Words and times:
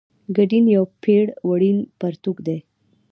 ګډین 0.35 0.65
یو 0.75 0.83
پېړ 1.01 1.25
وړین 1.47 1.77
پرتوګ 1.99 2.37
دی. 2.47 2.57